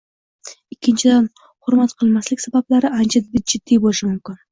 [0.75, 1.27] Ikkinchidan,
[1.67, 3.21] hurmat qilmaslik sabablari ancha
[3.53, 4.41] jiddiy bo‘lishi mumkin.